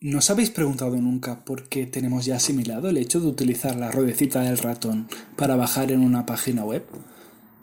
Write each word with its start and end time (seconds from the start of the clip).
¿No 0.00 0.18
habéis 0.28 0.50
preguntado 0.50 0.96
nunca 0.96 1.44
por 1.44 1.68
qué 1.68 1.86
tenemos 1.86 2.24
ya 2.24 2.36
asimilado 2.36 2.88
el 2.88 2.96
hecho 2.96 3.20
de 3.20 3.28
utilizar 3.28 3.76
la 3.76 3.90
ruedecita 3.90 4.42
del 4.42 4.58
ratón 4.58 5.08
para 5.36 5.56
bajar 5.56 5.92
en 5.92 6.00
una 6.00 6.26
página 6.26 6.64
web? 6.64 6.84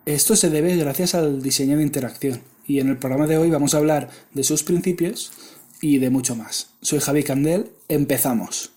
Esto 0.05 0.35
se 0.35 0.49
debe 0.49 0.75
gracias 0.77 1.15
al 1.15 1.41
diseño 1.41 1.77
de 1.77 1.83
interacción 1.83 2.41
y 2.65 2.79
en 2.79 2.89
el 2.89 2.97
programa 2.97 3.27
de 3.27 3.37
hoy 3.37 3.49
vamos 3.49 3.73
a 3.73 3.77
hablar 3.77 4.09
de 4.33 4.43
sus 4.43 4.63
principios 4.63 5.31
y 5.81 5.99
de 5.99 6.09
mucho 6.09 6.35
más. 6.35 6.71
Soy 6.81 6.99
Javi 6.99 7.23
Candel, 7.23 7.71
empezamos. 7.87 8.71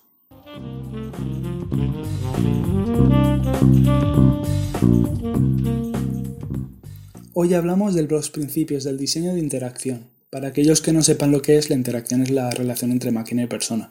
Hoy 7.34 7.54
hablamos 7.54 7.94
de 7.94 8.02
los 8.02 8.28
principios 8.28 8.84
del 8.84 8.98
diseño 8.98 9.32
de 9.32 9.40
interacción. 9.40 10.10
Para 10.28 10.48
aquellos 10.48 10.82
que 10.82 10.92
no 10.92 11.02
sepan 11.02 11.30
lo 11.30 11.40
que 11.40 11.56
es, 11.56 11.70
la 11.70 11.76
interacción 11.76 12.20
es 12.20 12.30
la 12.30 12.50
relación 12.50 12.90
entre 12.90 13.10
máquina 13.10 13.42
y 13.42 13.46
persona. 13.46 13.90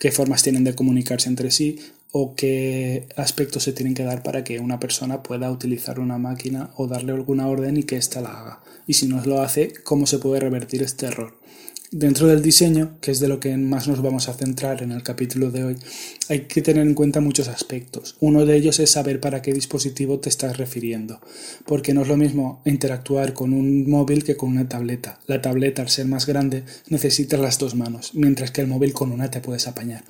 Qué 0.00 0.10
formas 0.10 0.42
tienen 0.42 0.64
de 0.64 0.74
comunicarse 0.74 1.28
entre 1.28 1.52
sí 1.52 1.78
o 2.10 2.34
qué 2.34 3.06
aspectos 3.14 3.62
se 3.62 3.72
tienen 3.72 3.94
que 3.94 4.02
dar 4.02 4.24
para 4.24 4.42
que 4.42 4.58
una 4.58 4.80
persona 4.80 5.22
pueda 5.22 5.52
utilizar 5.52 6.00
una 6.00 6.18
máquina 6.18 6.70
o 6.74 6.88
darle 6.88 7.12
alguna 7.12 7.46
orden 7.46 7.76
y 7.76 7.84
que 7.84 7.96
ésta 7.96 8.20
la 8.20 8.40
haga. 8.40 8.60
Y 8.88 8.94
si 8.94 9.06
no 9.06 9.24
lo 9.24 9.40
hace, 9.40 9.72
cómo 9.84 10.06
se 10.06 10.18
puede 10.18 10.40
revertir 10.40 10.82
este 10.82 11.06
error. 11.06 11.38
Dentro 11.92 12.26
del 12.26 12.42
diseño, 12.42 12.98
que 13.00 13.12
es 13.12 13.20
de 13.20 13.28
lo 13.28 13.38
que 13.38 13.56
más 13.56 13.86
nos 13.86 14.02
vamos 14.02 14.28
a 14.28 14.34
centrar 14.34 14.82
en 14.82 14.90
el 14.90 15.04
capítulo 15.04 15.52
de 15.52 15.62
hoy, 15.62 15.76
hay 16.28 16.40
que 16.40 16.60
tener 16.60 16.84
en 16.84 16.94
cuenta 16.94 17.20
muchos 17.20 17.46
aspectos. 17.46 18.16
Uno 18.18 18.44
de 18.44 18.56
ellos 18.56 18.80
es 18.80 18.90
saber 18.90 19.20
para 19.20 19.40
qué 19.40 19.52
dispositivo 19.52 20.18
te 20.18 20.28
estás 20.28 20.56
refiriendo, 20.56 21.20
porque 21.64 21.94
no 21.94 22.02
es 22.02 22.08
lo 22.08 22.16
mismo 22.16 22.60
interactuar 22.64 23.34
con 23.34 23.52
un 23.52 23.88
móvil 23.88 24.24
que 24.24 24.36
con 24.36 24.50
una 24.50 24.68
tableta. 24.68 25.20
La 25.28 25.40
tableta, 25.40 25.82
al 25.82 25.88
ser 25.88 26.06
más 26.06 26.26
grande, 26.26 26.64
necesita 26.88 27.36
las 27.36 27.60
dos 27.60 27.76
manos, 27.76 28.14
mientras 28.14 28.50
que 28.50 28.62
el 28.62 28.66
móvil 28.66 28.92
con 28.92 29.12
una 29.12 29.30
te 29.30 29.40
puedes 29.40 29.68
apañar. 29.68 30.02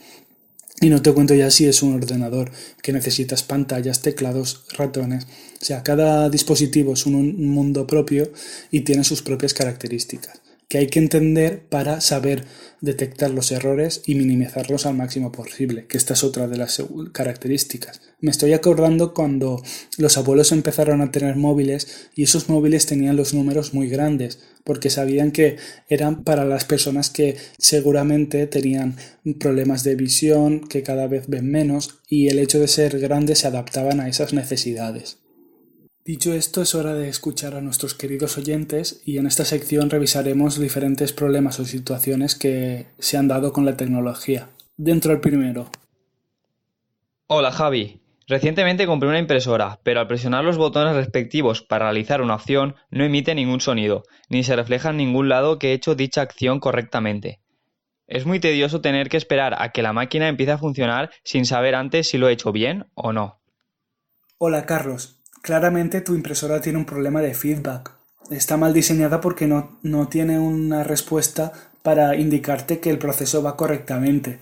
Y 0.80 0.88
no 0.88 1.02
te 1.02 1.12
cuento 1.12 1.34
ya 1.34 1.50
si 1.50 1.66
es 1.66 1.82
un 1.82 1.94
ordenador 1.94 2.52
que 2.82 2.94
necesitas 2.94 3.42
pantallas, 3.42 4.00
teclados, 4.00 4.64
ratones. 4.78 5.26
O 5.60 5.64
sea, 5.64 5.82
cada 5.82 6.30
dispositivo 6.30 6.94
es 6.94 7.04
un 7.04 7.48
mundo 7.50 7.86
propio 7.86 8.30
y 8.70 8.80
tiene 8.80 9.04
sus 9.04 9.20
propias 9.20 9.52
características 9.52 10.40
que 10.68 10.78
hay 10.78 10.88
que 10.88 10.98
entender 10.98 11.66
para 11.68 12.00
saber 12.00 12.44
detectar 12.80 13.30
los 13.30 13.52
errores 13.52 14.02
y 14.06 14.16
minimizarlos 14.16 14.84
al 14.86 14.96
máximo 14.96 15.32
posible, 15.32 15.86
que 15.86 15.96
esta 15.96 16.14
es 16.14 16.24
otra 16.24 16.48
de 16.48 16.56
las 16.56 16.82
características. 17.12 18.00
Me 18.20 18.30
estoy 18.30 18.52
acordando 18.52 19.14
cuando 19.14 19.62
los 19.96 20.16
abuelos 20.18 20.52
empezaron 20.52 21.00
a 21.02 21.10
tener 21.10 21.36
móviles 21.36 22.08
y 22.14 22.24
esos 22.24 22.48
móviles 22.48 22.86
tenían 22.86 23.16
los 23.16 23.32
números 23.32 23.74
muy 23.74 23.88
grandes, 23.88 24.40
porque 24.64 24.90
sabían 24.90 25.30
que 25.30 25.56
eran 25.88 26.24
para 26.24 26.44
las 26.44 26.64
personas 26.64 27.10
que 27.10 27.36
seguramente 27.58 28.46
tenían 28.46 28.96
problemas 29.38 29.84
de 29.84 29.94
visión, 29.94 30.66
que 30.66 30.82
cada 30.82 31.06
vez 31.06 31.28
ven 31.28 31.48
menos, 31.48 32.00
y 32.08 32.28
el 32.28 32.40
hecho 32.40 32.58
de 32.58 32.68
ser 32.68 32.98
grandes 32.98 33.40
se 33.40 33.46
adaptaban 33.46 34.00
a 34.00 34.08
esas 34.08 34.32
necesidades. 34.32 35.18
Dicho 36.06 36.32
esto, 36.32 36.62
es 36.62 36.76
hora 36.76 36.94
de 36.94 37.08
escuchar 37.08 37.56
a 37.56 37.60
nuestros 37.60 37.94
queridos 37.94 38.38
oyentes 38.38 39.02
y 39.04 39.18
en 39.18 39.26
esta 39.26 39.44
sección 39.44 39.90
revisaremos 39.90 40.56
diferentes 40.56 41.12
problemas 41.12 41.58
o 41.58 41.64
situaciones 41.64 42.36
que 42.36 42.86
se 43.00 43.16
han 43.16 43.26
dado 43.26 43.52
con 43.52 43.64
la 43.64 43.76
tecnología. 43.76 44.50
Dentro 44.76 45.12
el 45.12 45.20
primero. 45.20 45.68
Hola 47.26 47.50
Javi. 47.50 48.00
Recientemente 48.28 48.86
compré 48.86 49.08
una 49.08 49.18
impresora, 49.18 49.80
pero 49.82 49.98
al 49.98 50.06
presionar 50.06 50.44
los 50.44 50.58
botones 50.58 50.94
respectivos 50.94 51.62
para 51.62 51.86
realizar 51.86 52.22
una 52.22 52.34
acción 52.34 52.76
no 52.88 53.02
emite 53.02 53.34
ningún 53.34 53.60
sonido, 53.60 54.04
ni 54.28 54.44
se 54.44 54.54
refleja 54.54 54.90
en 54.90 54.98
ningún 54.98 55.28
lado 55.28 55.58
que 55.58 55.70
he 55.70 55.72
hecho 55.72 55.96
dicha 55.96 56.22
acción 56.22 56.60
correctamente. 56.60 57.40
Es 58.06 58.26
muy 58.26 58.38
tedioso 58.38 58.80
tener 58.80 59.08
que 59.08 59.16
esperar 59.16 59.60
a 59.60 59.72
que 59.72 59.82
la 59.82 59.92
máquina 59.92 60.28
empiece 60.28 60.52
a 60.52 60.58
funcionar 60.58 61.10
sin 61.24 61.46
saber 61.46 61.74
antes 61.74 62.08
si 62.08 62.16
lo 62.16 62.28
he 62.28 62.32
hecho 62.32 62.52
bien 62.52 62.86
o 62.94 63.12
no. 63.12 63.40
Hola 64.38 64.66
Carlos, 64.66 65.16
Claramente 65.42 66.00
tu 66.00 66.14
impresora 66.14 66.60
tiene 66.60 66.78
un 66.78 66.84
problema 66.84 67.20
de 67.20 67.34
feedback. 67.34 67.92
Está 68.30 68.56
mal 68.56 68.72
diseñada 68.72 69.20
porque 69.20 69.46
no, 69.46 69.78
no 69.82 70.08
tiene 70.08 70.38
una 70.38 70.82
respuesta 70.82 71.52
para 71.82 72.16
indicarte 72.16 72.80
que 72.80 72.90
el 72.90 72.98
proceso 72.98 73.42
va 73.42 73.56
correctamente. 73.56 74.40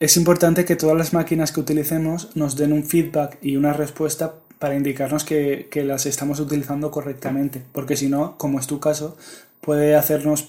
Es 0.00 0.16
importante 0.16 0.64
que 0.64 0.76
todas 0.76 0.96
las 0.96 1.12
máquinas 1.12 1.52
que 1.52 1.60
utilicemos 1.60 2.34
nos 2.36 2.56
den 2.56 2.72
un 2.72 2.84
feedback 2.84 3.38
y 3.42 3.56
una 3.56 3.72
respuesta 3.72 4.36
para 4.58 4.76
indicarnos 4.76 5.24
que, 5.24 5.68
que 5.70 5.84
las 5.84 6.06
estamos 6.06 6.40
utilizando 6.40 6.90
correctamente, 6.90 7.62
porque 7.72 7.96
si 7.96 8.08
no, 8.08 8.38
como 8.38 8.58
es 8.58 8.66
tu 8.66 8.80
caso, 8.80 9.16
puede 9.60 9.96
hacernos 9.96 10.46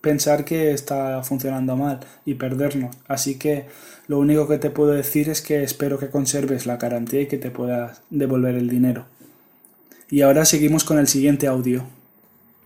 pensar 0.00 0.44
que 0.44 0.72
está 0.72 1.22
funcionando 1.22 1.76
mal 1.76 2.00
y 2.24 2.34
perdernos. 2.34 2.96
Así 3.06 3.38
que 3.38 3.66
lo 4.06 4.18
único 4.18 4.48
que 4.48 4.58
te 4.58 4.70
puedo 4.70 4.92
decir 4.92 5.28
es 5.28 5.42
que 5.42 5.62
espero 5.62 5.98
que 5.98 6.10
conserves 6.10 6.66
la 6.66 6.76
garantía 6.76 7.22
y 7.22 7.26
que 7.26 7.38
te 7.38 7.50
puedas 7.50 8.02
devolver 8.10 8.54
el 8.54 8.68
dinero. 8.68 9.06
Y 10.10 10.22
ahora 10.22 10.44
seguimos 10.44 10.84
con 10.84 10.98
el 10.98 11.08
siguiente 11.08 11.46
audio. 11.46 11.84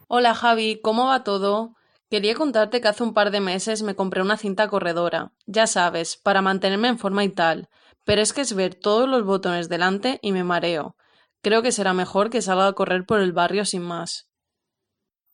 Hola 0.09 0.35
Javi, 0.35 0.81
¿cómo 0.83 1.07
va 1.07 1.25
todo? 1.25 1.75
Quería 2.11 2.35
contarte 2.35 2.81
que 2.81 2.89
hace 2.89 3.03
un 3.03 3.13
par 3.13 3.31
de 3.31 3.41
meses 3.41 3.83
me 3.83 3.95
compré 3.95 4.23
una 4.23 4.39
cinta 4.39 4.69
corredora, 4.69 5.33
ya 5.47 5.67
sabes, 5.67 6.17
para 6.17 6.41
mantenerme 6.41 6.89
en 6.89 6.99
forma 6.99 7.23
y 7.25 7.29
tal, 7.29 7.69
pero 8.05 8.23
es 8.23 8.33
que 8.33 8.41
es 8.41 8.55
ver 8.55 8.75
todos 8.75 9.07
los 9.07 9.25
botones 9.25 9.69
delante 9.69 10.19
y 10.23 10.33
me 10.33 10.43
mareo. 10.43 10.97
Creo 11.43 11.63
que 11.63 11.73
será 11.73 11.93
mejor 11.93 12.31
que 12.31 12.41
salga 12.41 12.67
a 12.67 12.73
correr 12.73 13.05
por 13.05 13.21
el 13.21 13.33
barrio 13.33 13.67
sin 13.67 13.83
más. 13.83 14.28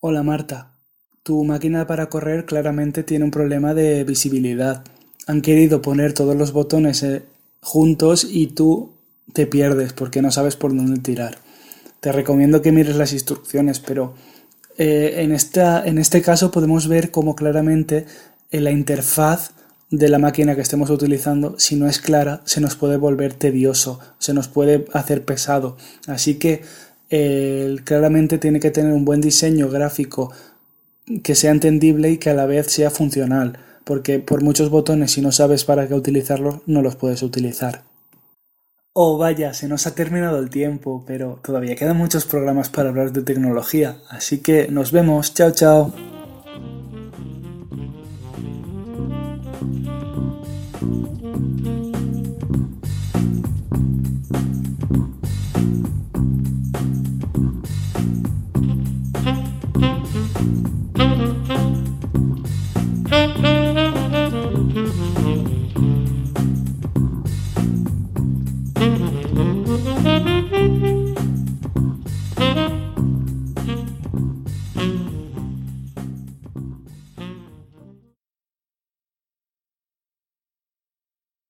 Hola 0.07 0.23
Marta, 0.23 0.77
tu 1.23 1.45
máquina 1.45 1.87
para 1.87 2.11
correr 2.11 2.45
claramente 2.45 3.05
tiene 3.05 3.25
un 3.25 3.31
problema 3.31 3.73
de 3.73 4.05
visibilidad. 4.05 4.85
Han 5.27 5.41
querido 5.41 5.81
poner 5.81 6.13
todos 6.13 6.37
los 6.37 6.53
botones 6.53 7.03
eh, 7.03 7.23
juntos 7.63 8.29
y 8.31 8.49
tú 8.49 8.93
te 9.33 9.47
pierdes 9.47 9.95
porque 9.95 10.21
no 10.21 10.31
sabes 10.31 10.57
por 10.57 10.77
dónde 10.77 11.01
tirar. 11.01 11.39
Te 12.01 12.13
recomiendo 12.13 12.61
que 12.61 12.71
mires 12.71 12.97
las 12.97 13.15
instrucciones, 13.15 13.81
pero 13.81 14.13
eh, 14.77 15.23
en, 15.23 15.33
esta, 15.33 15.83
en 15.87 15.97
este 15.97 16.21
caso 16.21 16.51
podemos 16.51 16.87
ver 16.87 17.11
cómo 17.11 17.35
claramente 17.35 18.05
eh, 18.51 18.61
la 18.61 18.73
interfaz 18.73 19.53
de 19.91 20.11
la 20.11 20.19
máquina 20.19 20.55
que 20.55 20.61
estemos 20.61 20.91
utilizando, 20.91 21.59
si 21.59 21.77
no 21.77 21.89
es 21.89 21.99
clara, 21.99 22.43
se 22.45 22.61
nos 22.61 22.77
puede 22.77 22.99
volver 22.99 23.33
tedioso, 23.33 24.01
se 24.19 24.35
nos 24.35 24.49
puede 24.49 24.85
hacer 24.93 25.25
pesado. 25.25 25.79
Así 26.07 26.35
que 26.35 26.61
claramente 27.09 28.39
tiene 28.39 28.61
que 28.61 28.71
tener 28.71 28.93
un 28.93 29.05
buen 29.05 29.21
diseño 29.21 29.69
gráfico 29.69 30.33
que 31.23 31.35
sea 31.35 31.51
entendible 31.51 32.11
y 32.11 32.19
que 32.19 32.31
a 32.31 32.35
la 32.35 32.47
vez 32.47 32.69
sea 32.69 32.91
funcional, 32.91 33.59
porque 33.85 34.19
por 34.19 34.43
muchos 34.43 34.71
botones 34.71 35.13
si 35.13 35.21
no 35.21 35.33
sabes 35.33 35.65
para 35.65 35.87
qué 35.87 35.95
utilizarlos 35.95 36.61
no 36.67 36.83
los 36.83 36.97
puedes 36.97 37.23
utilizar. 37.23 37.83
Oh 38.95 39.19
vaya, 39.19 39.53
se 39.55 39.69
nos 39.69 39.87
ha 39.87 39.95
terminado 39.95 40.39
el 40.39 40.51
tiempo, 40.51 41.03
pero 41.07 41.41
todavía 41.43 41.75
quedan 41.75 41.97
muchos 41.97 42.27
programas 42.27 42.71
para 42.71 42.91
hablar 42.91 43.13
de 43.13 43.23
tecnología, 43.23 43.99
así 44.09 44.39
que 44.39 44.69
nos 44.69 44.93
vemos, 44.93 45.35
chao 45.35 45.51
chao. 45.51 45.93